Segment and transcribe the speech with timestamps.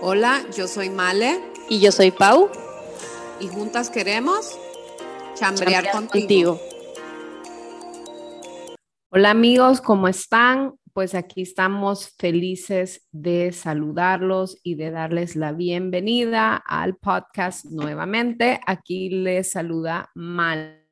[0.00, 1.40] Hola, yo soy Male.
[1.68, 2.50] Y yo soy Pau.
[3.40, 4.58] Y juntas queremos
[5.34, 6.60] chambrear, contigo.
[9.10, 10.74] Hola amigos, ¿cómo están?
[10.92, 18.60] Pues aquí estamos felices de saludarlos y de darles la bienvenida al podcast nuevamente.
[18.66, 20.84] Aquí les saluda Male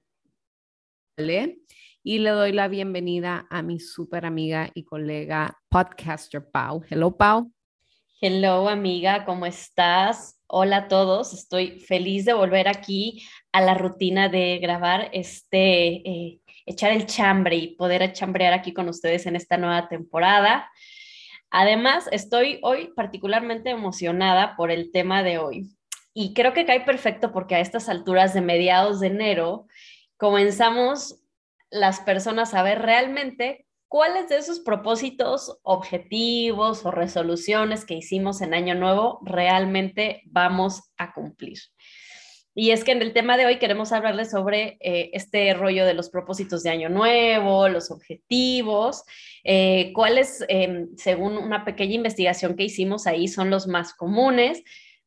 [2.05, 6.82] y le doy la bienvenida a mi super amiga y colega podcaster Pau.
[6.89, 7.53] Hello, Pau.
[8.25, 10.40] Hello, amiga, ¿cómo estás?
[10.46, 16.40] Hola a todos, estoy feliz de volver aquí a la rutina de grabar este, eh,
[16.64, 20.71] echar el chambre y poder chambrear aquí con ustedes en esta nueva temporada.
[21.50, 25.77] Además, estoy hoy particularmente emocionada por el tema de hoy
[26.14, 29.66] y creo que cae perfecto porque a estas alturas de mediados de enero
[30.16, 31.21] comenzamos
[31.71, 38.55] las personas a ver realmente cuáles de esos propósitos, objetivos o resoluciones que hicimos en
[38.55, 41.58] Año Nuevo realmente vamos a cumplir.
[42.55, 45.92] Y es que en el tema de hoy queremos hablarles sobre eh, este rollo de
[45.92, 49.05] los propósitos de Año Nuevo, los objetivos,
[49.44, 54.62] eh, cuáles, em, según una pequeña investigación que hicimos ahí, son los más comunes,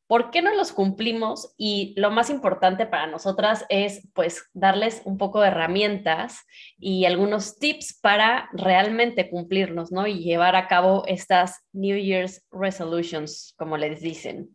[0.08, 1.54] ¿Por qué no los cumplimos?
[1.58, 6.46] Y lo más importante para nosotras es pues darles un poco de herramientas
[6.78, 10.06] y algunos tips para realmente cumplirnos, ¿no?
[10.06, 14.50] Y llevar a cabo estas New Year's resolutions, como les dicen.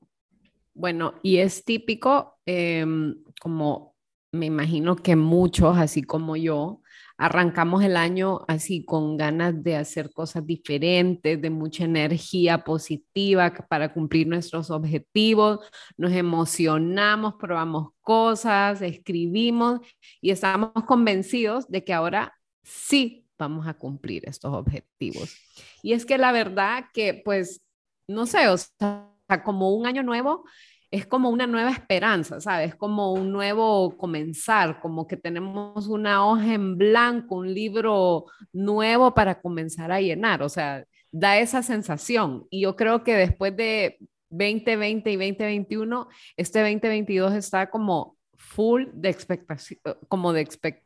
[0.73, 3.97] Bueno, y es típico, em, como
[4.33, 6.80] me imagino que muchos, así como yo,
[7.21, 13.93] arrancamos el año así con ganas de hacer cosas diferentes, de mucha energía positiva para
[13.93, 15.61] cumplir nuestros objetivos,
[15.99, 19.81] nos emocionamos, probamos cosas, escribimos
[20.23, 22.33] y estamos convencidos de que ahora
[22.63, 25.37] sí vamos a cumplir estos objetivos.
[25.83, 27.61] Y es que la verdad que pues,
[28.09, 29.13] no sé, o sea,
[29.45, 30.45] como un año nuevo
[30.91, 32.75] es como una nueva esperanza, ¿sabes?
[32.75, 39.41] Como un nuevo comenzar, como que tenemos una hoja en blanco, un libro nuevo para
[39.41, 42.47] comenzar a llenar, o sea, da esa sensación.
[42.51, 43.99] Y yo creo que después de
[44.31, 49.79] 2020 y 2021, este 2022 está como full de expectación,
[50.09, 50.41] como de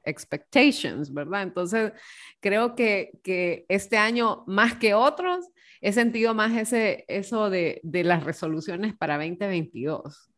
[0.05, 1.43] expectations, ¿verdad?
[1.45, 1.93] Entonces,
[2.41, 5.47] creo que, que este año, más que otros,
[5.81, 10.31] he sentido más ese, eso de, de las resoluciones para 2022.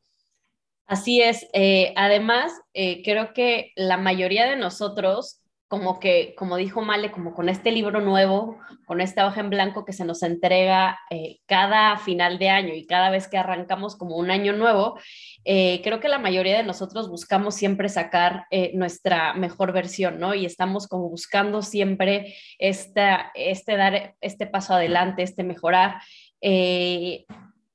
[0.87, 1.49] Así es.
[1.53, 7.35] Eh, además, eh, creo que la mayoría de nosotros como que, como dijo Male, como
[7.35, 11.99] con este libro nuevo, con esta hoja en blanco que se nos entrega eh, cada
[11.99, 14.97] final de año y cada vez que arrancamos como un año nuevo,
[15.45, 20.35] eh, creo que la mayoría de nosotros buscamos siempre sacar eh, nuestra mejor versión, ¿no?
[20.35, 25.97] Y estamos como buscando siempre esta, este dar este paso adelante, este mejorar.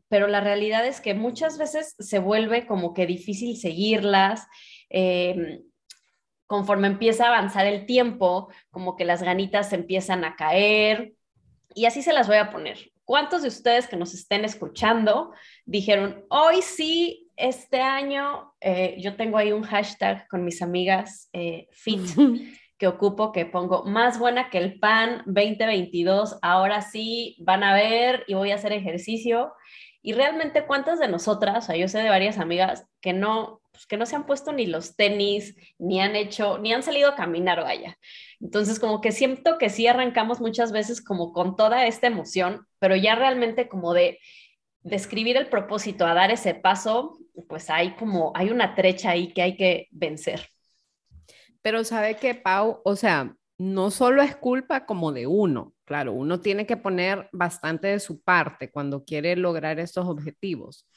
[0.08, 4.48] pero la realidad es que muchas veces se vuelve como que difícil seguirlas
[6.52, 11.14] conforme empieza a avanzar el tiempo, como que las ganitas empiezan a caer.
[11.74, 12.92] Y así se las voy a poner.
[13.06, 15.32] ¿Cuántos de ustedes que nos estén escuchando
[15.66, 21.70] dijeron, hoy sí, este año, eh, yo tengo ahí un hashtag con mis amigas eh,
[21.72, 22.02] fit
[22.78, 28.26] que ocupo, que pongo más buena que el pan 2022, ahora sí van a ver
[28.28, 29.54] y voy a hacer ejercicio.
[30.02, 33.88] Y realmente, ¿cuántas de nosotras, o sea, yo sé de varias amigas que no, pues,
[33.88, 37.16] que no se han puesto ni los tenis, ni han hecho, ni han salido a
[37.16, 37.98] caminar o allá.
[38.40, 42.96] Entonces, como que siento que sí arrancamos muchas veces como con toda esta emoción, pero
[42.96, 44.20] ya realmente como de
[44.84, 49.42] describir el propósito a dar ese paso, pues hay como, hay una trecha ahí que
[49.42, 50.48] hay que vencer.
[51.64, 56.40] Pero sabe que, Pau, o sea, no solo es culpa como de uno, claro, uno
[56.40, 60.88] tiene que poner bastante de su parte cuando quiere lograr estos objetivos,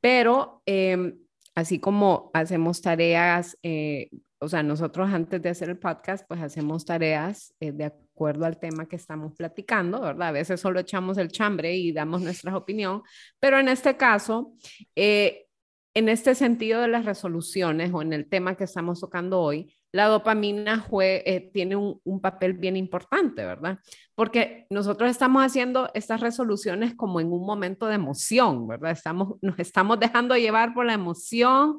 [0.00, 1.18] pero em,
[1.54, 6.84] así como hacemos tareas, eh, o sea, nosotros antes de hacer el podcast, pues hacemos
[6.84, 10.28] tareas eh, de acuerdo al tema que estamos platicando, ¿verdad?
[10.28, 13.02] A veces solo echamos el chambre y damos nuestra opinión,
[13.38, 14.54] pero en este caso,
[14.96, 15.46] eh,
[15.94, 20.06] en este sentido de las resoluciones o en el tema que estamos tocando hoy, la
[20.06, 23.78] dopamina eh, tiene un, papel bien importante, ¿verdad?
[24.14, 28.92] Porque nosotros estamos haciendo estas resoluciones como en un momento de emoción, ¿verdad?
[28.92, 31.78] Estamos, nos estamos dejando llevar por la emoción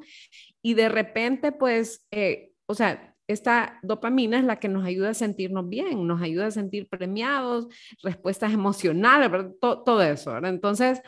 [0.62, 5.14] y de repente, pues, eh, o sea, esta dopamina es la que nos ayuda a
[5.14, 7.66] sentirnos bien, nos ayuda a sentir premiados,
[8.02, 9.52] respuestas emocionales, ¿verdad?
[9.60, 10.50] Todo, todo eso, ¿verdad?
[10.50, 11.00] Entonces,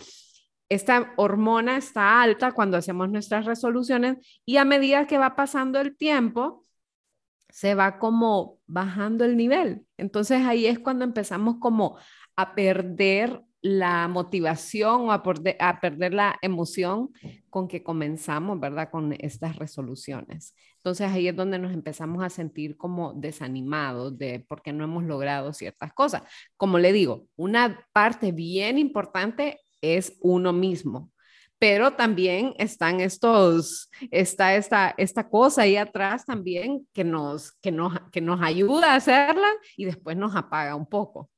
[0.68, 5.96] esta hormona está alta cuando hacemos nuestras resoluciones y a medida que va pasando el
[5.96, 6.65] tiempo,
[7.56, 9.86] se va como bajando el nivel.
[9.96, 11.96] Entonces ahí es cuando empezamos como
[12.36, 15.22] a perder la motivación o a,
[15.60, 17.08] a, perder la emoción
[17.48, 18.90] con que comenzamos, ¿verdad?
[18.90, 20.54] Con estas resoluciones.
[20.76, 25.54] Entonces ahí es donde nos empezamos a sentir como desanimados de porque no hemos logrado
[25.54, 26.24] ciertas cosas.
[26.58, 31.10] Como le digo, una parte bien importante es uno mismo,
[31.58, 37.98] pero también están estos, está esta, esta cosa ahí atrás también que nos, que, nos,
[38.12, 41.30] que nos ayuda a hacerla y después nos apaga un poco.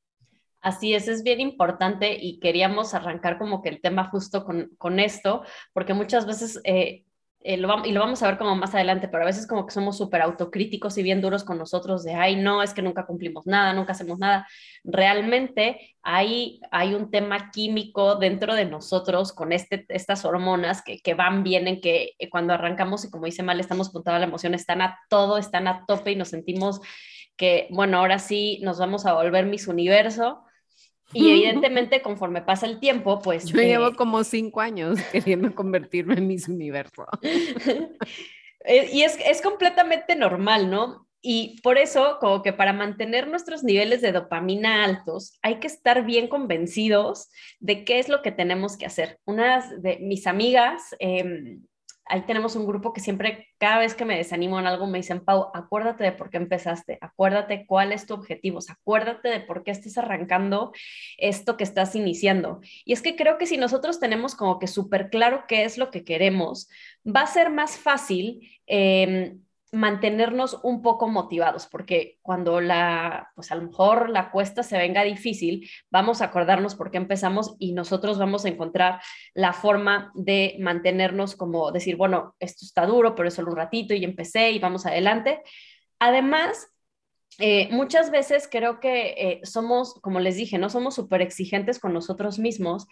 [0.61, 4.99] Así es, es bien importante y queríamos arrancar como que el tema justo con, con
[4.99, 7.05] esto, porque muchas veces eh,
[7.40, 9.73] eh, lo, y lo vamos a ver como más adelante, pero a veces como que
[9.73, 13.46] somos súper autocríticos y bien duros con nosotros de, ay, no, es que nunca cumplimos
[13.46, 14.46] nada, nunca hacemos nada.
[14.82, 21.14] Realmente hay, hay un tema químico dentro de nosotros con este, estas hormonas que, que
[21.14, 24.55] van, vienen, que eh, cuando arrancamos y como dice mal, estamos puntados a la emoción,
[24.55, 26.81] están a todo, están a tope y nos sentimos
[27.37, 30.43] que, bueno, ahora sí nos vamos a volver mis universo
[31.13, 33.47] y evidentemente, conforme pasa el tiempo, pues...
[33.47, 37.07] Yo llevo eh, como cinco años queriendo convertirme en mis universo.
[38.65, 41.09] Eh, y es, es completamente normal, ¿no?
[41.23, 46.05] Y por eso, como que para mantener nuestros niveles de dopamina altos, hay que estar
[46.05, 49.21] bien convencidos de qué es lo que tenemos que hacer.
[49.25, 51.59] Unas de mis amigas eh,
[52.09, 55.25] ahí tenemos un grupo que siempre, cada vez que me desanimo en algo, me dicen,
[55.25, 59.71] Pau, acuérdate de por qué empezaste, acuérdate cuál es tu objetivo, acuérdate de por qué
[59.71, 60.73] estás arrancando
[61.17, 62.61] esto que estás iniciando.
[62.85, 65.91] Y es que creo que si nosotros tenemos como que súper claro qué es lo
[65.91, 66.69] que queremos,
[67.05, 68.49] va a ser más fácil.
[68.67, 69.37] Eh,
[69.73, 75.05] mantenernos un poco motivados, porque cuando la, pues a lo mejor la cuesta se venga
[75.05, 79.00] difícil, vamos a acordarnos por qué empezamos y nosotros vamos a encontrar
[79.35, 83.94] la forma de mantenernos como decir, bueno, esto está duro, pero es solo un ratito
[83.94, 85.43] y empecé y vamos adelante.
[85.99, 86.69] Además,
[87.38, 91.93] eh, muchas veces creo que eh, somos, como les dije, no somos súper exigentes con
[91.93, 92.87] nosotros mismos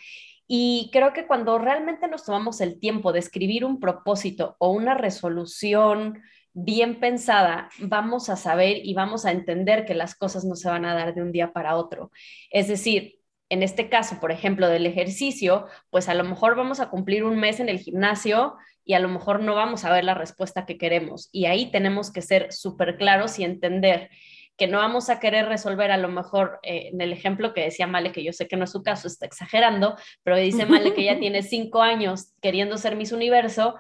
[0.46, 4.94] y creo que cuando realmente nos tomamos el tiempo de escribir un propósito o una
[4.94, 6.22] resolución,
[6.58, 10.86] bien pensada, vamos a saber y vamos a entender que las cosas no se van
[10.86, 12.10] a dar de un día para otro.
[12.50, 13.18] Es decir,
[13.50, 17.38] en este caso, por ejemplo, del ejercicio, pues a lo mejor vamos a cumplir un
[17.38, 18.56] mes en el gimnasio
[18.86, 21.28] y a lo mejor no vamos a ver la respuesta que queremos.
[21.30, 24.08] Y ahí tenemos que ser súper claros y entender
[24.56, 27.86] que no vamos a querer resolver a lo mejor eh, en el ejemplo que decía
[27.86, 31.04] Male, que yo sé que no es su caso, está exagerando, pero dice Male que
[31.04, 33.76] ya tiene cinco años queriendo ser Miss Universo,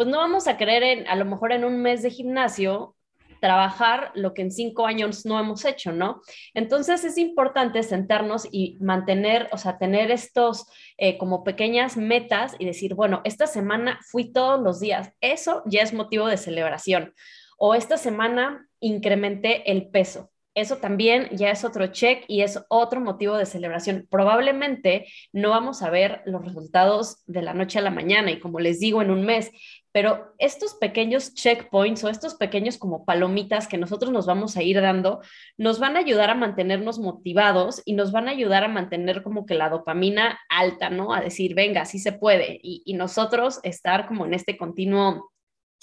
[0.00, 2.96] pues no vamos a querer en, a lo mejor en un mes de gimnasio
[3.38, 6.22] trabajar lo que en cinco años no hemos hecho, ¿no?
[6.54, 12.64] Entonces es importante sentarnos y mantener, o sea, tener estos eh, como pequeñas metas y
[12.64, 17.12] decir, bueno, esta semana fui todos los días, eso ya es motivo de celebración.
[17.58, 23.00] O esta semana incrementé el peso, eso también ya es otro check y es otro
[23.00, 24.08] motivo de celebración.
[24.10, 28.58] Probablemente no vamos a ver los resultados de la noche a la mañana y como
[28.58, 29.52] les digo en un mes,
[29.92, 34.80] pero estos pequeños checkpoints o estos pequeños como palomitas que nosotros nos vamos a ir
[34.80, 35.20] dando,
[35.56, 39.46] nos van a ayudar a mantenernos motivados y nos van a ayudar a mantener como
[39.46, 41.12] que la dopamina alta, ¿no?
[41.12, 42.60] A decir, venga, sí se puede.
[42.62, 45.30] Y, y nosotros estar como en este continuo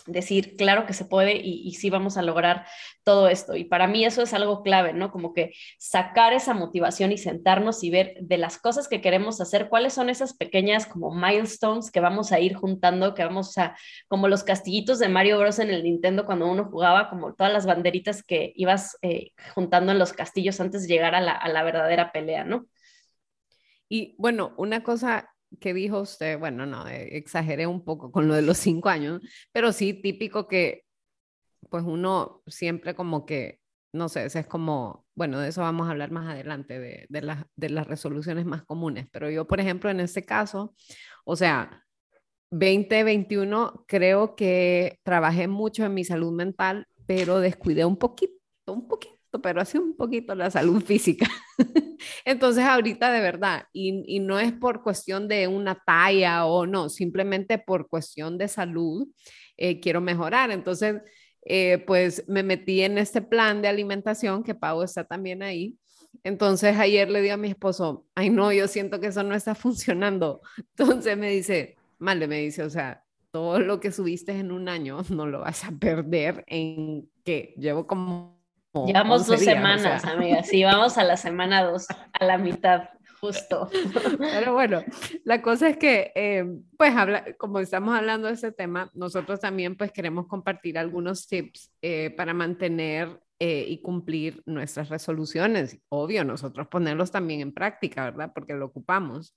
[0.05, 2.65] decir, claro que se puede y, sí vamos a lograr
[3.03, 3.55] todo esto.
[3.55, 5.11] Y para mí eso es algo clave, ¿no?
[5.11, 9.69] Como que sacar esa motivación y sentarnos y ver de las cosas que queremos hacer,
[9.69, 13.75] cuáles son esas pequeñas como milestones que vamos a ir juntando, que vamos a,
[14.07, 17.65] como los castillitos de Mario Bros en el Nintendo cuando uno jugaba, como todas las
[17.65, 21.63] banderitas que ibas eh, juntando en los castillos antes de llegar a la, a la
[21.63, 22.65] verdadera pelea, ¿no?
[23.89, 28.35] Y bueno, una cosa que dijo usted, bueno, no, eh, exageré un poco con lo
[28.35, 30.83] de los cinco años, pero sí típico que
[31.69, 33.59] pues uno siempre como que,
[33.93, 37.69] no sé, es como, bueno, de eso vamos a hablar más adelante, de, de, de
[37.69, 40.75] las resoluciones más comunes, pero yo, por ejemplo, en este caso,
[41.25, 41.83] o sea,
[42.51, 48.35] 2021 creo que trabajé mucho en mi salud mental, pero descuidé un poquito,
[48.67, 51.27] un poquito pero así un poquito la salud física.
[52.25, 57.57] Entonces ahorita de verdad, y, no es por cuestión de una talla o no, simplemente
[57.57, 59.07] por cuestión de salud,
[59.57, 60.51] eh, quiero mejorar.
[60.51, 61.01] Entonces,
[61.43, 65.77] eh, pues me metí en este plan de alimentación que Pau está también ahí.
[66.23, 69.55] Entonces ayer le di a mi esposo, ay no, yo siento que eso no está
[69.55, 70.41] funcionando.
[70.75, 75.01] Entonces me dice, Male, me dice, o sea, todo lo que subiste en un año
[75.09, 78.36] no lo vas a perder en que llevo como
[78.85, 80.43] Llevamos dos semanas, amiga.
[80.43, 83.69] Sí, vamos a la semana dos, a la mitad, justo.
[84.19, 84.83] Pero bueno,
[85.23, 86.45] la cosa es que, eh,
[86.77, 91.71] pues, habla, como estamos hablando de ese tema, nosotros también, pues, queremos compartir algunos tips
[91.81, 95.79] eh, para mantener eh, y cumplir nuestras resoluciones.
[95.89, 98.31] Obvio, nosotros ponerlos también en práctica, ¿verdad?
[98.33, 99.35] Porque lo ocupamos.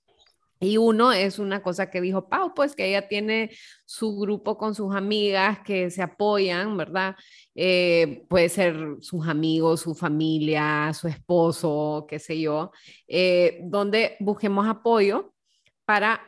[0.63, 3.49] Y uno es una cosa que dijo Pau, pues que ella tiene
[3.85, 7.15] su grupo con sus amigas que se apoyan, ¿verdad?
[7.55, 12.71] Eh, puede ser sus amigos, su familia, su esposo, qué sé yo,
[13.07, 15.33] eh, donde busquemos apoyo
[15.83, 16.21] para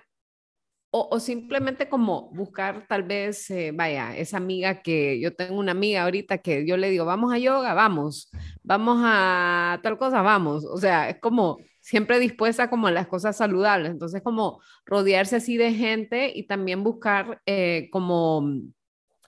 [0.95, 6.03] o, simplemente como buscar tal vez, eh, vaya, esa amiga que yo tengo una amiga
[6.03, 8.29] ahorita que yo le digo, vamos a yoga, vamos,
[8.63, 10.65] vamos a tal cosa, vamos.
[10.65, 13.91] O sea, es como siempre dispuesta como a las cosas saludables.
[13.91, 18.61] Entonces, como rodearse así de gente y también buscar eh, como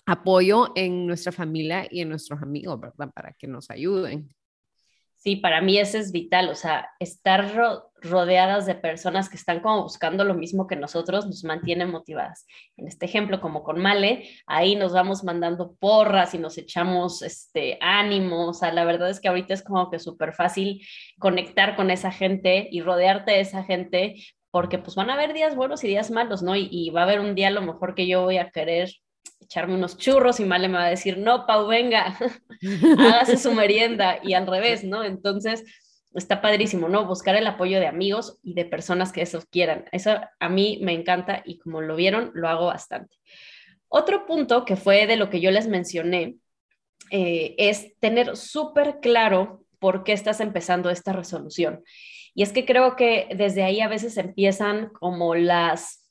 [0.06, 3.12] apoyo en nuestra familia y en nuestros amigos, ¿verdad?
[3.14, 4.34] Para que nos ayuden.
[5.18, 9.84] Sí, para mí eso es vital, o sea, estar rodeadas de personas que están como
[9.84, 12.46] buscando lo mismo que nosotros nos mantiene motivadas.
[12.78, 17.78] En este ejemplo, como con Male, ahí nos vamos mandando porras y nos echamos este
[17.82, 20.82] ánimo, o sea, la verdad es que ahorita es como que súper fácil
[21.20, 24.16] conectar con esa gente y rodearte de esa gente
[24.52, 26.56] porque pues van a haber días buenos y días malos, ¿no?
[26.56, 28.90] Y, va a haber un día a lo mejor que yo voy a querer
[29.42, 32.18] echarme unos churros y Male me va a decir, no, Pau, venga,
[32.98, 35.04] hágase su merienda y al revés, ¿no?
[35.04, 35.66] Entonces,
[36.16, 37.06] está padrísimo, ¿no?
[37.06, 39.86] Buscar el apoyo de amigos y de personas que eso quieran.
[39.92, 43.18] Eso a mí me encanta y como lo vieron, lo hago bastante.
[43.88, 46.38] Otro punto que fue de lo que yo les mencioné
[47.12, 51.84] eh, es tener súper claro por qué estás empezando esta resolución.
[52.34, 56.06] Y es que creo que desde ahí a veces empiezan como las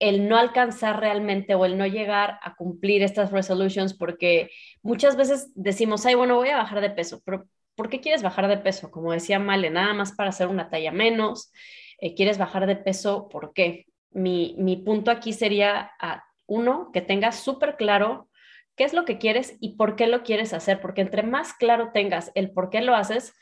[0.00, 4.50] el no alcanzar realmente o el no llegar a cumplir estas resolutions, porque
[4.82, 7.46] muchas veces decimos, ay, bueno, voy a bajar de peso, pero
[7.80, 8.90] ¿por qué quieres bajar de peso?
[8.90, 11.50] Como decía Male, nada más para hacer una talla menos,
[11.98, 13.26] eh, ¿quieres bajar de peso?
[13.30, 13.86] ¿Por qué?
[14.10, 18.28] Mi, mi punto aquí sería, a, uno, que tengas súper claro
[18.76, 21.90] qué es lo que quieres y por qué lo quieres hacer, porque entre más claro
[21.94, 23.32] tengas el por qué lo haces,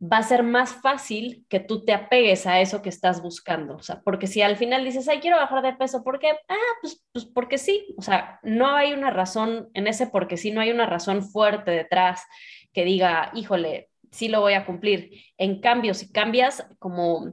[0.00, 3.76] va a ser más fácil que tú te apegues a eso que estás buscando.
[3.76, 6.30] O sea, porque si al final dices, ay, quiero bajar de peso, ¿por qué?
[6.48, 7.94] Ah, pues, pues porque sí.
[7.98, 11.72] O sea, no hay una razón en ese porque sí, no hay una razón fuerte
[11.72, 12.22] detrás
[12.72, 15.10] que diga, híjole, sí lo voy a cumplir.
[15.36, 17.32] En cambio, si cambias como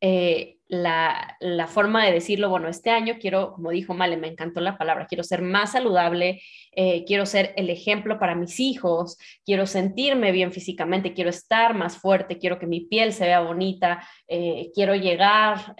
[0.00, 1.36] eh, la,
[1.68, 5.24] forma de decirlo, bueno, este año quiero, como dijo Male, me encantó la palabra, quiero
[5.24, 11.14] ser más saludable, eh, quiero ser el ejemplo para mis hijos, quiero sentirme bien físicamente,
[11.14, 15.74] quiero estar más fuerte, quiero que mi piel se vea bonita, eh, quiero llegar,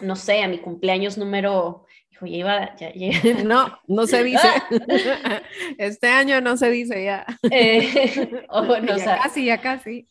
[0.00, 1.85] no sé, a mi cumpleaños número...
[2.22, 2.92] Ya iba, ya,
[3.44, 4.48] No, no se dice.
[5.78, 7.26] Este año no se dice ya.
[8.96, 10.06] ya casi, ya casi.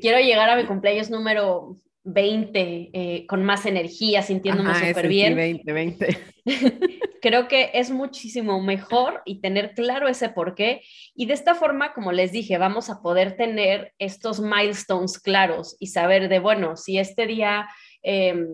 [0.00, 5.36] quiero llegar a mi cumpleaños número 20 eh, con más energía, sintiéndome súper bien.
[5.36, 6.18] 20, 20.
[7.20, 10.80] Creo que es muchísimo mejor y tener claro ese por qué.
[11.14, 15.88] Y de esta forma, como les dije, vamos a poder tener estos milestones claros y
[15.88, 17.68] saber de, bueno, si este día...
[18.02, 18.48] Em,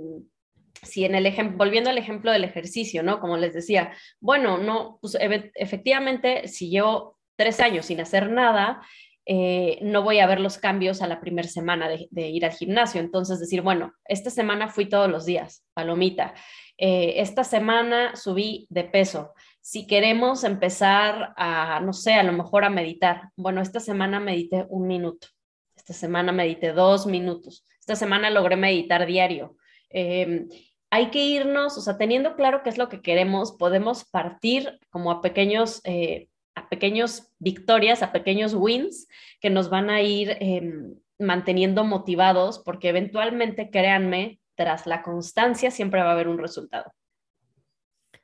[0.83, 3.21] si en el ejemplo, volviendo al ejemplo del ejercicio, ¿no?
[3.21, 5.17] Como les decía, bueno, no, pues
[5.55, 8.83] efectivamente, si llevo tres años sin hacer nada,
[9.31, 12.99] eh, no voy a ver los cambios a la primera semana de, ir al gimnasio.
[13.01, 16.35] Entonces decir, bueno, esta semana fui todos los días, palomita.
[16.79, 19.35] Eh, esta semana subí de peso.
[19.61, 24.65] Si queremos empezar a, no sé, a lo mejor a meditar, bueno, esta semana medité
[24.71, 25.29] un minuto,
[25.77, 29.57] esta semana medité dos minutos, esta semana logré meditar diario.
[29.91, 30.49] Em,
[30.91, 35.11] hay que irnos, o sea, teniendo claro qué es lo que queremos, podemos partir como
[35.11, 36.29] a pequeños eh,
[36.59, 39.07] a pequeños victorias, a pequeños wins
[39.41, 46.03] que nos van a ir em, manteniendo motivados porque eventualmente, créanme, tras la constancia siempre
[46.03, 46.93] va a haber un resultado.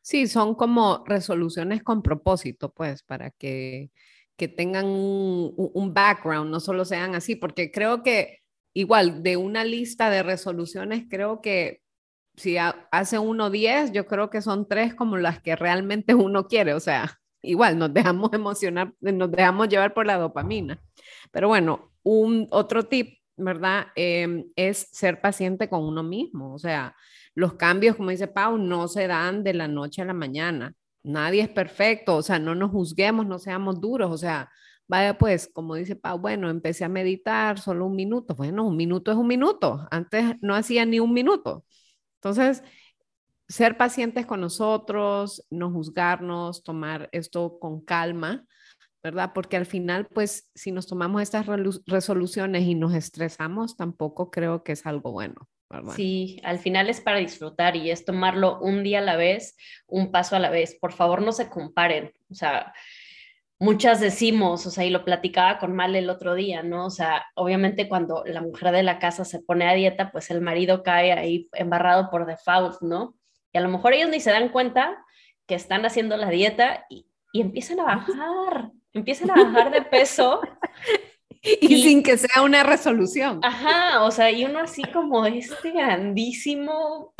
[0.03, 3.91] Sí, son como resoluciones con propósito, pues, para que,
[4.37, 8.41] que tengan un, un, background, no solo sean así, porque creo que
[8.75, 11.81] igual de una lista de resoluciones, creo que
[12.37, 16.75] si hace uno 10, yo creo que son tres como las que realmente uno quiere,
[16.75, 20.81] o sea, igual nos dejamos emocionar, nos dejamos llevar por la dopamina.
[21.31, 23.89] Pero bueno, un otro tip, ¿verdad?
[23.97, 26.55] Em, es ser paciente con uno mismo.
[26.55, 26.95] O sea,
[27.35, 30.75] los cambios, como dice Pau, no se dan de la noche a la mañana.
[31.03, 34.51] Nadie es perfecto, o sea, no nos juzguemos, no seamos duros, o sea,
[34.87, 38.35] vaya pues, como dice Pau, bueno, empecé a meditar solo un minuto.
[38.35, 39.87] Bueno, un minuto es un minuto.
[39.91, 41.65] Antes no hacía ni un minuto.
[42.25, 42.63] Entonces,
[43.49, 48.47] ser pacientes con nosotros, no juzgarnos, tomar esto con calma,
[49.03, 49.33] ¿verdad?
[49.35, 51.47] Porque al final, pues, si nos tomamos estas
[51.87, 55.51] resoluciones y nos estresamos, tampoco creo que es algo bueno.
[55.69, 55.93] ¿verdad?
[55.95, 60.11] Sí, al final es para disfrutar y es tomarlo un día a la vez, un
[60.11, 60.79] paso a la vez.
[60.81, 62.11] Por favor, no se comparen.
[62.31, 62.73] O sea,
[63.59, 66.87] muchas decimos, o sea, y lo platicaba con Mal el otro día, ¿no?
[66.87, 70.41] O sea, obviamente cuando la mujer de la casa se pone a dieta, pues el
[70.41, 73.15] marido cae ahí embarrado por default, ¿no?
[73.53, 75.05] Y a lo mejor ellos ni se dan cuenta
[75.47, 80.41] que están haciendo la dieta y, y empiezan a bajar, empiezan a bajar de peso.
[81.43, 83.41] y, sin que sea una resolución.
[83.43, 87.15] Ajá, o sea, y uno así como este grandísimo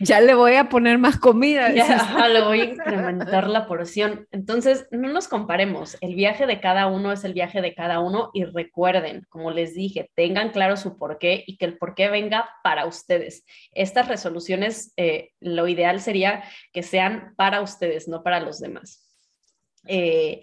[0.00, 1.72] ya le voy a poner más comida.
[1.72, 4.26] Ya, le voy a incrementar la porción.
[4.30, 5.96] Entonces, no nos comparemos.
[6.00, 9.74] El viaje de cada uno es el viaje de cada uno y recuerden, como les
[9.74, 13.44] dije, tengan claro su porqué y que el porqué venga para ustedes.
[13.72, 19.06] Estas resoluciones, eh, lo ideal sería que sean para ustedes, no para los demás.
[19.86, 20.42] Eh,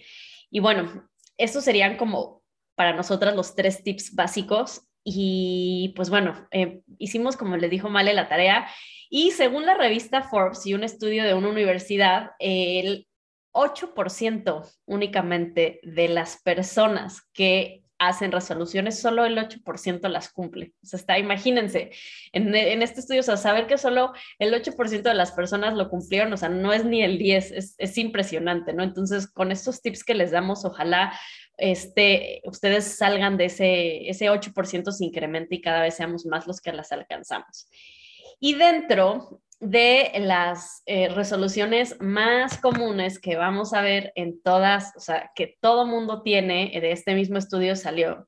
[0.49, 2.43] y bueno, estos serían como
[2.75, 4.87] para nosotras los tres tips básicos.
[5.03, 8.67] Y pues bueno, eh, hicimos, como les dijo Male, la tarea
[9.09, 13.07] y según la revista Forbes y un estudio de una universidad, el
[13.53, 20.73] 8% únicamente de las personas que hacen resoluciones, solo el 8% las cumple.
[20.83, 21.91] O sea, está, imagínense,
[22.33, 26.33] en, este estudio, o sea, saber que solo el 8% de las personas lo cumplieron,
[26.33, 28.83] o sea, no es ni el 10, es, es impresionante, ¿no?
[28.83, 31.13] Entonces, con estos tips que les damos, ojalá
[31.57, 36.61] este, ustedes salgan de ese, ese 8%, se incremente y cada vez seamos más los
[36.61, 37.69] que las alcanzamos.
[38.45, 44.99] Y dentro de las eh, resoluciones más comunes que vamos a ver en todas, o
[44.99, 48.27] sea, que todo mundo tiene, de este mismo estudio salió,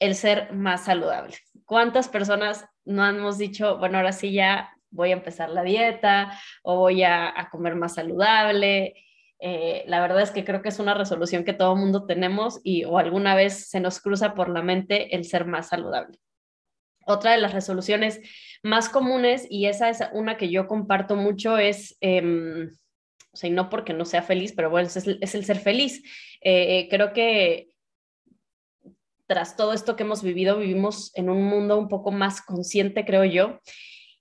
[0.00, 1.36] el ser más saludable.
[1.66, 6.78] ¿Cuántas personas no hemos dicho, bueno, ahora sí ya voy a empezar la dieta o
[6.78, 8.96] voy a, comer más saludable?
[9.38, 12.82] Eh, la verdad es que creo que es una resolución que todo mundo tenemos y
[12.82, 16.18] o alguna vez se nos cruza por la mente el ser más saludable.
[17.08, 18.20] Otra de las resoluciones
[18.62, 22.68] más comunes, y esa es una que yo comparto mucho, es, em,
[23.32, 26.02] o sea, y no porque no sea feliz, pero bueno, es, el ser feliz.
[26.42, 27.68] Eh, creo que
[29.26, 33.24] tras todo esto que hemos vivido, vivimos en un mundo un poco más consciente, creo
[33.24, 33.58] yo,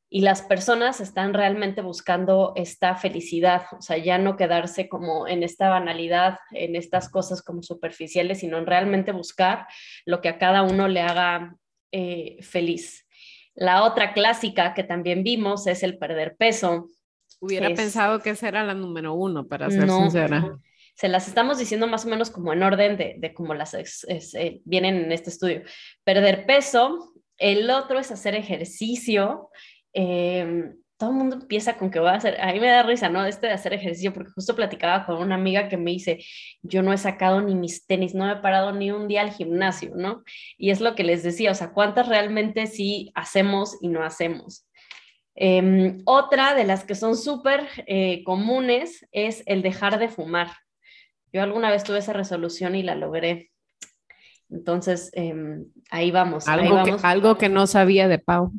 [0.09, 5.43] y las personas están realmente buscando esta felicidad, o sea, ya no quedarse como en
[5.43, 9.67] esta banalidad, en estas cosas como superficiales, sino en realmente buscar
[10.05, 11.57] lo que a cada uno le haga
[11.91, 13.05] eh, feliz.
[13.55, 16.87] La otra clásica que también vimos es el perder peso.
[17.39, 20.59] Hubiera pensado que esa era la número uno, para ser sincera.
[20.95, 24.61] Se las estamos diciendo más o menos como en orden de, de cómo las eh,
[24.65, 25.61] vienen en este estudio.
[26.03, 29.49] Perder peso, el otro es hacer ejercicio.
[29.93, 33.07] Eh, todo el mundo empieza con que va a hacer, a mí me da risa,
[33.07, 33.23] ¿no?
[33.23, 36.23] Este de hacer ejercicio, porque justo platicaba con una amiga que me dice,
[36.63, 39.91] yo no he sacado ni mis tenis, no he parado ni un día al gimnasio,
[39.95, 40.23] ¿no?
[40.57, 44.67] Y es lo que les decía, o sea, ¿cuántas realmente sí hacemos y no hacemos?
[45.35, 50.49] Em, otra de las que son súper eh, comunes es el dejar de fumar.
[51.31, 53.51] Yo alguna vez tuve esa resolución y la logré.
[54.49, 56.47] Entonces, em, ahí vamos.
[56.47, 57.01] Algo, ahí vamos.
[57.01, 58.51] Que, algo que no sabía de Pau.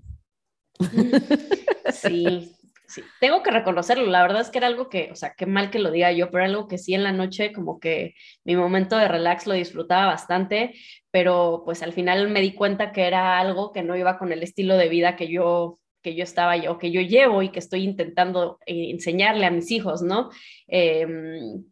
[1.92, 2.54] Sí,
[2.86, 4.06] sí, tengo que reconocerlo.
[4.06, 6.30] La verdad es que era algo que, o sea, qué mal que lo diga yo,
[6.30, 8.14] pero algo que sí en la noche, como que
[8.44, 10.74] mi momento de relax lo disfrutaba bastante,
[11.10, 14.42] pero pues al final me di cuenta que era algo que no iba con el
[14.42, 17.82] estilo de vida que yo que yo estaba yo, que yo llevo y que estoy
[17.82, 20.30] intentando eh, enseñarle a mis hijos, ¿no?
[20.66, 21.64] Em,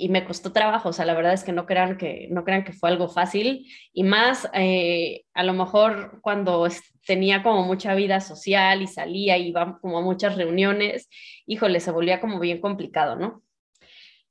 [0.00, 2.64] y me costó trabajo, o sea, la verdad es que no crean que, no crean
[2.64, 6.66] que fue algo fácil y más eh, a lo mejor cuando
[7.06, 11.08] tenía como mucha vida social y salía y iba como a muchas reuniones,
[11.46, 13.42] híjole, se volvía como bien complicado, ¿no?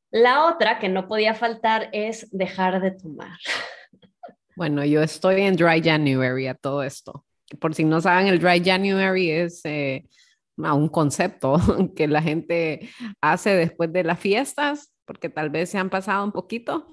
[0.10, 3.38] La otra que no podía faltar es dejar de tomar.
[4.56, 7.24] Bueno, yo estoy en Dry January a todo esto.
[7.62, 10.04] Por si no saben, el Dry January es eh,
[10.58, 11.56] un concepto
[11.96, 12.90] que la gente
[13.22, 16.86] hace después de las fiestas porque tal vez se han pasado un poquito.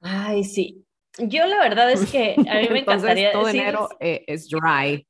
[0.00, 0.84] Ay, sí.
[1.18, 5.06] Yo la verdad es que a mí me encantaría todo enero eh, es dry.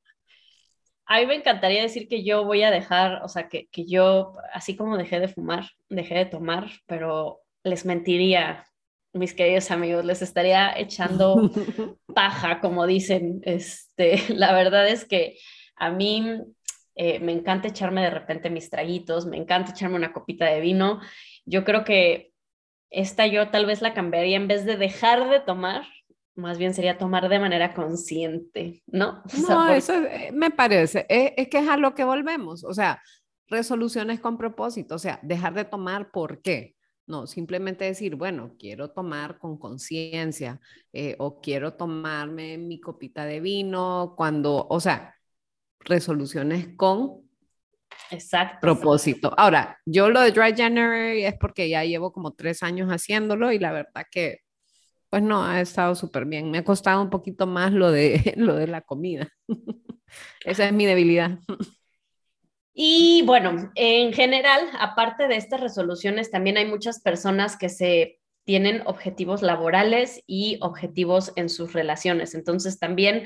[1.06, 4.36] A mí me encantaría decir que yo voy a dejar, o sea, que, que yo,
[4.52, 8.66] así como dejé de fumar, dejé de tomar, pero les mentiría,
[9.14, 11.50] mis queridos amigos, les estaría echando
[12.14, 13.40] paja, como dicen.
[13.42, 15.38] Este, la verdad es que
[15.76, 16.42] a mí
[16.94, 21.00] eh, me encanta echarme de repente mis traguitos, me encanta echarme una copita de vino
[21.50, 22.32] yo creo que
[22.90, 25.82] esta yo tal vez la cambiaría en vez de dejar de tomar,
[26.36, 29.22] más bien sería tomar de manera consciente, ¿no?
[29.48, 33.02] no, eso eh, me parece, es, es, que es a lo que volvemos, o sea,
[33.48, 36.76] resoluciones con propósito, o sea, dejar de tomar, ¿por qué?
[37.06, 40.60] No, simplemente decir, bueno, quiero tomar con conciencia
[40.92, 45.16] eh, o quiero tomarme mi copita de vino cuando, o sea,
[45.80, 47.28] resoluciones con
[48.10, 48.58] Exacto.
[48.60, 49.32] propósito.
[49.36, 53.58] Ahora, yo lo de Dry January es porque ya llevo como tres años haciéndolo y
[53.58, 54.40] la verdad que,
[55.08, 56.50] pues no, ha estado súper bien.
[56.50, 59.28] Me ha costado un poquito más lo de, lo de la comida.
[60.44, 61.38] Esa es mi debilidad.
[62.72, 68.82] Y bueno, en general, aparte de estas resoluciones, también hay muchas personas que se tienen
[68.86, 72.34] objetivos laborales y objetivos en sus relaciones.
[72.34, 73.24] Entonces, también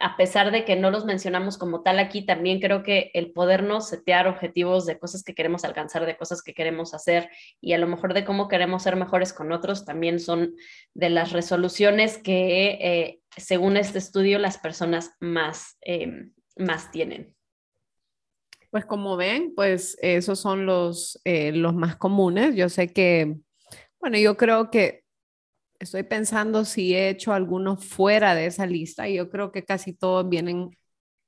[0.00, 3.88] a pesar de que no los mencionamos como tal aquí, también creo que el podernos
[3.88, 7.28] setear objetivos de cosas que queremos alcanzar, de cosas que queremos hacer
[7.60, 10.54] y a lo mejor de cómo queremos ser mejores con otros, también son
[10.94, 17.34] de las resoluciones que, eh, según este estudio, las personas más, eh, más tienen.
[18.70, 22.54] Pues como ven, pues esos son los, eh, los más comunes.
[22.54, 23.36] Yo sé que,
[23.98, 25.04] bueno, yo creo que
[25.78, 29.92] estoy pensando si he hecho algunos fuera de esa lista y yo creo que casi
[29.92, 30.70] todos vienen,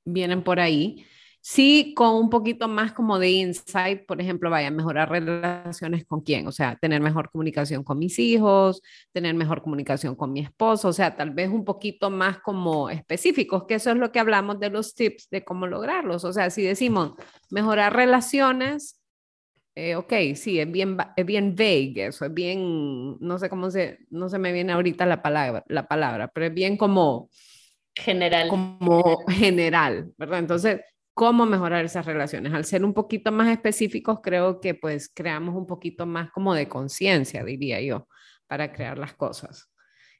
[0.05, 1.05] vienen por ahí.
[1.43, 6.21] Sí, con un poquito más como de insight, por ejemplo, vaya a mejorar relaciones con
[6.21, 10.89] quién, o sea, tener mejor comunicación con mis hijos, tener mejor comunicación con mi esposo,
[10.89, 14.59] o sea, tal vez un poquito más como específicos, que eso es lo que hablamos
[14.59, 16.25] de los tips de cómo lograrlos.
[16.25, 17.13] O sea, si decimos
[17.49, 19.00] mejorar relaciones,
[19.75, 23.99] eh, ok, sí, es bien, es bien vague eso, es bien, no sé cómo se,
[24.09, 27.29] no se me viene ahorita la palabra, la palabra, pero es bien como...
[27.95, 28.47] General.
[28.47, 30.39] Como general, ¿verdad?
[30.39, 30.81] Entonces,
[31.13, 32.53] ¿cómo mejorar esas relaciones?
[32.53, 36.67] Al ser un poquito más específicos, creo que pues creamos un poquito más como de
[36.67, 38.07] conciencia, diría yo,
[38.47, 39.69] para crear las cosas.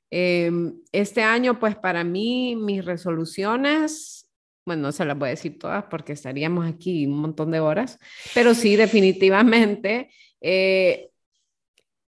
[0.10, 4.31] Em, este año, pues para mí, mis resoluciones
[4.66, 8.00] bueno, no se las voy a decir todas porque estaríamos aquí un montón de horas,
[8.34, 10.10] pero sí, definitivamente
[10.42, 11.12] eh,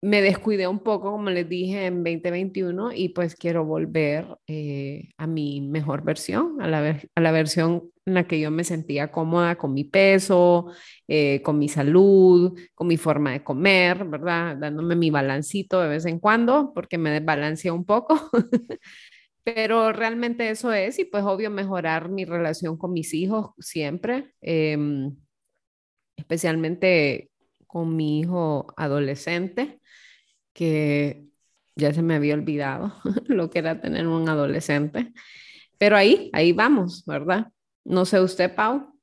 [0.02, 5.26] me descuidé un poco, como les dije, en 2021 y pues quiero volver eh, a
[5.26, 9.56] mi mejor versión, a la, a la versión en la que yo me sentía cómoda
[9.56, 10.66] con mi peso,
[11.08, 14.56] eh, con mi salud, con mi forma de comer, ¿verdad?
[14.56, 18.30] Dándome mi balancito de vez en cuando porque me desbalanceé un poco.
[19.46, 25.16] Pero realmente eso es, y pues obvio mejorar mi relación con mis hijos siempre, em,
[26.16, 27.30] especialmente
[27.68, 29.80] con mi hijo adolescente,
[30.52, 31.26] que
[31.76, 32.92] ya se me había olvidado
[33.28, 35.12] lo que era tener un adolescente.
[35.78, 37.46] Pero ahí, ahí vamos, ¿verdad?
[37.84, 38.98] No sé usted, Pau.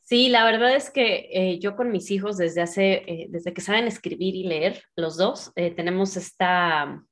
[0.00, 3.60] Sí, la verdad es que eh, yo con mis hijos desde hace, eh, desde que
[3.60, 7.04] saben escribir y leer, los dos, eh, tenemos esta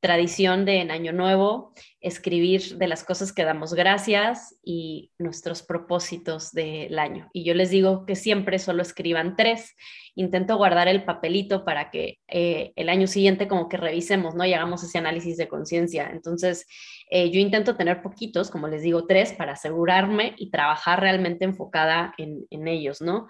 [0.00, 6.52] tradición de en Año Nuevo escribir de las cosas que damos gracias y nuestros propósitos
[6.52, 7.28] del año.
[7.34, 9.76] Y yo les digo que siempre solo escriban tres.
[10.14, 14.46] Intento guardar el papelito para que eh, el año siguiente como que revisemos, ¿no?
[14.46, 16.10] Y hagamos ese análisis de conciencia.
[16.10, 16.66] Entonces,
[17.10, 22.14] eh, yo intento tener poquitos, como les digo, tres, para asegurarme y trabajar realmente enfocada
[22.16, 23.26] en, ellos, ¿no?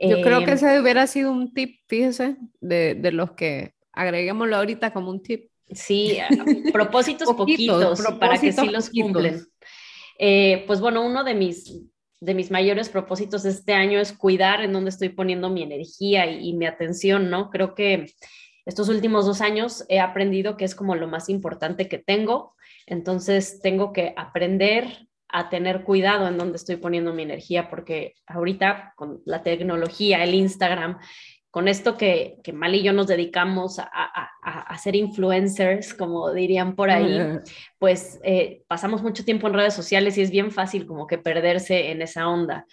[0.00, 4.56] Yo creo que eh, ese hubiera sido un tip, fíjese, de, de los que agreguémoslo
[4.56, 6.18] ahorita como un tip Sí,
[6.72, 9.44] propósitos poquitos, para que sí los cumplen.
[10.18, 11.80] Eh, pues bueno, uno de mis,
[12.20, 16.52] de mis mayores propósitos este año es cuidar en dónde estoy poniendo mi energía y,
[16.54, 17.50] mi atención, ¿no?
[17.50, 18.06] Creo que
[18.66, 22.54] estos últimos dos años he aprendido que es como lo más importante que tengo,
[22.86, 28.94] entonces tengo que aprender a tener cuidado en dónde estoy poniendo mi energía, porque ahorita
[28.96, 30.98] con la tecnología, el Instagram,
[31.58, 36.76] con esto que, que Mal y yo nos dedicamos a, a, ser influencers, como dirían
[36.76, 37.18] por ahí,
[37.80, 41.90] pues eh, pasamos mucho tiempo en redes sociales y es bien fácil como que perderse
[41.90, 42.64] en esa onda.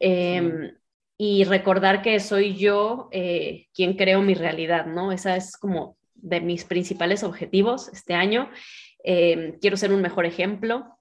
[0.00, 0.72] Em,
[1.16, 5.12] y recordar que soy yo eh, quien creo mi realidad, ¿no?
[5.12, 8.50] Esa es como de mis principales objetivos este año.
[9.04, 10.98] Em, quiero ser un mejor ejemplo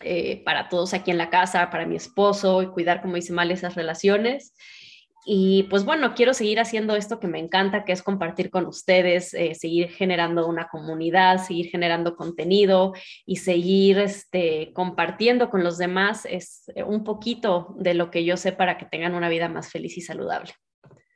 [0.00, 3.52] eh, para todos aquí en la casa, para mi esposo y cuidar, como dice Mal,
[3.52, 4.54] esas relaciones.
[5.24, 9.34] Y pues bueno, quiero seguir haciendo esto que me encanta, que es compartir con ustedes,
[9.34, 12.94] eh, seguir generando una comunidad, seguir generando contenido
[13.26, 18.36] y seguir este, compartiendo con los demás es eh, un poquito de lo que yo
[18.38, 20.52] sé para que tengan una vida más feliz y saludable.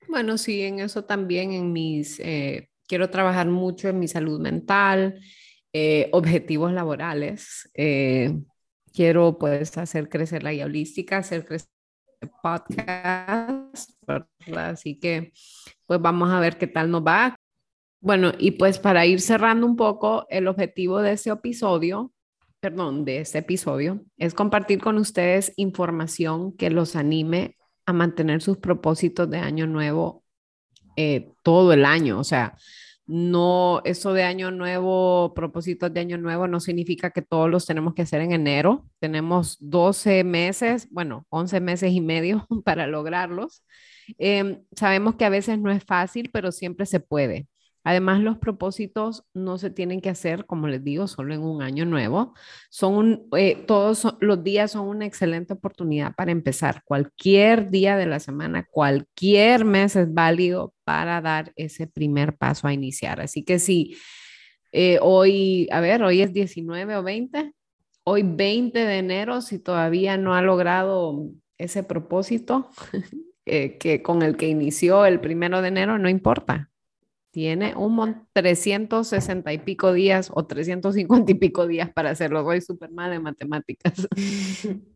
[0.07, 5.19] Bueno, sí, en eso también, en mis, eh, quiero trabajar mucho en mi salud mental,
[6.12, 7.69] objetivos laborales.
[8.93, 11.74] quiero pues hacer crecer la guía holística, hacer crecer
[12.27, 13.91] podcast,
[14.57, 15.33] Así que
[15.87, 17.37] pues vamos a ver qué tal nos va.
[18.01, 22.13] Bueno, y pues para ir cerrando un poco, el objetivo de este episodio,
[22.61, 27.57] perdón, de este episodio, es compartir con ustedes información que los anime
[27.87, 30.25] a mantener sus propósitos de año nuevo
[30.97, 32.19] eh, todo el año.
[32.19, 32.57] O sea,
[33.07, 37.95] no, eso de año nuevo, propósitos de año nuevo, no significa que todos los tenemos
[37.95, 38.87] que hacer en enero.
[38.99, 43.62] Tenemos 12 meses, bueno, 11 meses y medio para lograrlos.
[44.19, 47.47] Em, sabemos que a veces no es fácil, pero siempre se puede.
[47.85, 51.85] Además, los propósitos no se tienen que hacer, como les digo, solo en un año
[51.85, 52.33] nuevo.
[52.70, 56.83] Son eh, todos los días son una excelente oportunidad para empezar.
[56.87, 62.73] Cualquier día de la semana, cualquier mes es válido para dar ese primer paso a
[62.73, 63.20] iniciar.
[63.20, 63.97] Así que si
[64.73, 67.53] eh, hoy, a ver, hoy es 19 o 20,
[68.05, 72.70] hoy 20 de enero, si todavía no ha logrado ese propósito
[73.44, 76.70] eh, que con el que inició el primero de enero, no importa
[77.35, 82.44] tiene un 360 y pico días o 350 y pico días para hacerlo.
[82.44, 84.07] Voy súper mal en matemáticas.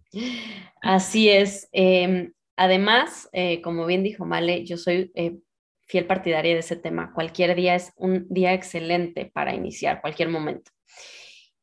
[0.80, 1.68] Así es.
[1.72, 5.38] Em, además, eh, como bien dijo Male, yo soy eh,
[5.86, 7.12] fiel partidaria de ese tema.
[7.12, 10.70] Cualquier día es un día excelente para iniciar, cualquier momento.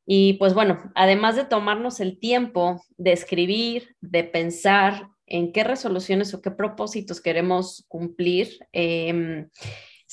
[0.05, 6.33] Y pues bueno, además de tomarnos el tiempo de escribir, de pensar en qué resoluciones
[6.33, 9.47] o qué propósitos queremos cumplir, eh,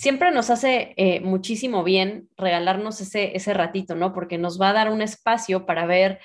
[0.02, 4.12] siempre nos hace eh, muchísimo bien regalarnos ese, ese ratito, ¿no?
[4.12, 6.18] Porque nos va a dar un espacio para ver,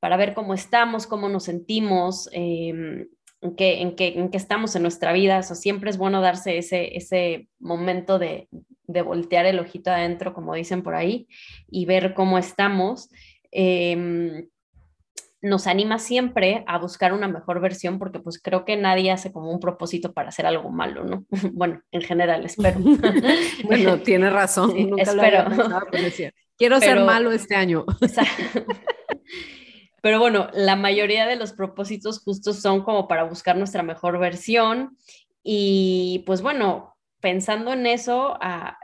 [0.00, 3.06] para ver cómo estamos, cómo nos sentimos, em,
[3.40, 5.38] en, qué, en, qué, en, qué, estamos en nuestra vida.
[5.38, 8.48] O siempre es bueno darse ese, ese momento de,
[8.88, 11.28] de voltear el ojito adentro, como dicen por ahí,
[11.70, 13.08] y ver cómo estamos.
[13.52, 14.48] Eh,
[15.42, 19.50] nos anima siempre a buscar una mejor versión porque pues creo que nadie hace como
[19.50, 21.24] un propósito para hacer algo malo, ¿no?
[21.52, 22.78] bueno, en general, espero.
[23.64, 24.72] bueno, tiene razón.
[24.98, 25.46] espero.
[26.56, 27.84] Quiero ser malo este año.
[30.00, 34.96] Pero bueno, la mayoría de los propósitos justos son como para buscar nuestra mejor versión
[35.42, 36.91] y pues bueno,
[37.22, 38.78] pensando en eso, a,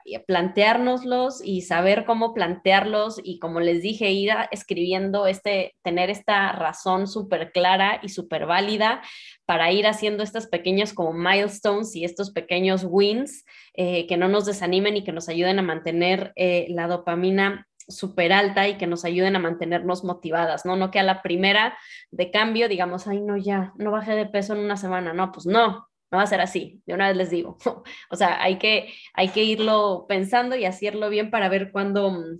[1.44, 7.50] y saber cómo plantearlos y como les dije, ir escribiendo este, tener esta razón súper
[7.52, 9.02] clara y súper válida
[9.44, 14.46] para ir haciendo estas pequeñas como milestones y estos pequeños wins eh, que no nos
[14.46, 19.04] desanimen y que nos ayuden a mantener eh, la dopamina súper alta y que nos
[19.04, 20.76] ayuden a mantenernos motivadas, ¿no?
[20.76, 21.76] No que a la primera
[22.10, 25.46] de cambio digamos, ay, no, ya, no bajé de peso en una semana, no, pues
[25.46, 27.58] no, no va a ser así, de una vez les digo.
[28.10, 32.38] o sea, hay que, hay que irlo pensando y hacerlo bien para ver cuándo, mm,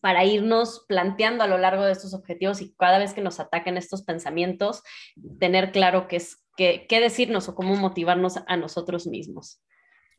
[0.00, 3.76] para irnos planteando a lo largo de estos objetivos y cada vez que nos ataquen
[3.76, 4.82] estos pensamientos,
[5.38, 9.62] tener claro qué es, qué, qué decirnos o cómo motivarnos a nosotros mismos.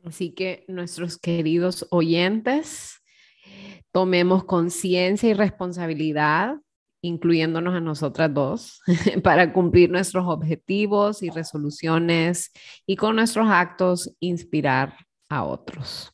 [0.04, 3.02] Así que nuestros queridos oyentes,
[3.92, 6.56] tomemos conciencia y responsabilidad
[7.02, 8.80] incluyéndonos a nosotras dos,
[9.22, 12.52] para cumplir nuestros objetivos y resoluciones
[12.86, 14.94] y con nuestros actos inspirar
[15.28, 16.12] a otros.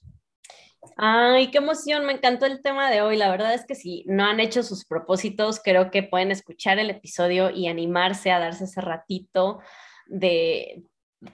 [0.96, 3.16] Ay, qué emoción, me encantó el tema de hoy.
[3.16, 6.90] La verdad es que si no han hecho sus propósitos, creo que pueden escuchar el
[6.90, 9.60] episodio y animarse a darse ese ratito
[10.06, 10.82] de,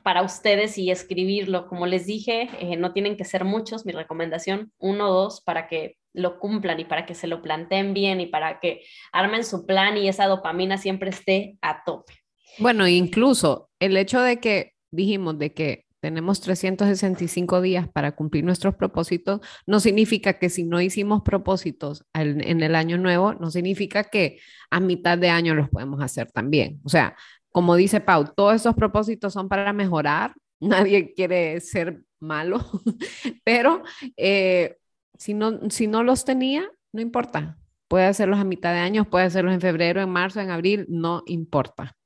[0.03, 1.67] para ustedes y escribirlo.
[1.67, 5.67] Como les dije, eh, no tienen que ser muchos, mi recomendación, uno o dos, para
[5.67, 9.67] que lo cumplan y para que se lo planteen bien y para que armen su
[9.67, 12.15] plan y esa dopamina siempre esté a tope.
[12.59, 18.75] Bueno, incluso el hecho de que dijimos de que tenemos 365 días para cumplir nuestros
[18.75, 24.39] propósitos, no significa que si no hicimos propósitos en el año nuevo, no significa que
[24.71, 26.79] a mitad de año los podemos hacer también.
[26.85, 27.17] O sea,
[27.49, 32.61] como dice Pau, todos esos propósitos son para mejorar, nadie quiere ser malo,
[33.45, 33.83] pero
[34.19, 34.77] eh,
[35.19, 37.59] si, no, si no los tenía, no importa.
[37.89, 41.23] Puede hacerlos a mitad de año, puede hacerlos en febrero, en marzo, en abril, no
[41.27, 41.97] importa.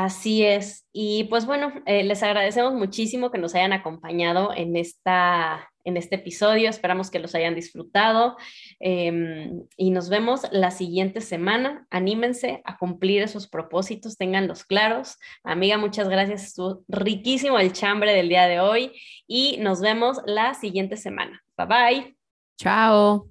[0.00, 0.86] Así es.
[0.94, 6.14] Y pues bueno, eh, les agradecemos muchísimo que nos hayan acompañado en, esta, en este
[6.14, 6.70] episodio.
[6.70, 8.36] Esperamos que los hayan disfrutado
[8.78, 11.86] em, y nos vemos la siguiente semana.
[11.90, 15.18] Anímense a cumplir esos propósitos, tenganlos claros.
[15.44, 16.44] Amiga, muchas gracias.
[16.44, 18.92] Estuvo riquísimo el chambre del día de hoy
[19.26, 21.42] y nos vemos la siguiente semana.
[21.58, 22.19] Bye bye.
[22.60, 23.26] Ciao.